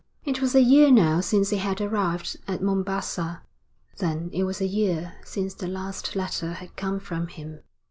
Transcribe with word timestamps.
It 0.25 0.41
was 0.41 0.55
a 0.55 0.63
year 0.63 0.89
now 0.89 1.19
since 1.21 1.51
he 1.51 1.57
had 1.57 1.79
arrived 1.79 2.35
at 2.47 2.59
Mombassa, 2.63 3.43
then 3.99 4.31
it 4.33 4.45
was 4.45 4.59
a 4.59 4.65
year 4.65 5.13
since 5.23 5.53
the 5.53 5.67
last 5.67 6.15
letter 6.15 6.53
had 6.53 6.75
come 6.75 6.99
from 6.99 7.27
him. 7.27 7.59